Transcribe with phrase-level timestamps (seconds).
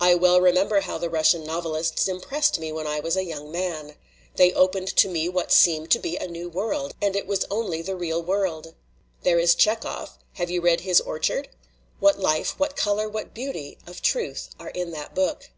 [0.00, 3.96] "I well remember how the Russian novelists impressed me when I was a young man.
[4.36, 7.44] They opened to me what seemed to be a new world ^ and it was
[7.50, 8.72] only the real world.
[9.24, 11.50] There is Tcheckoff j have you read his Orchard?
[12.00, 15.50] What life, what \ color, what beauty of truth are in that book!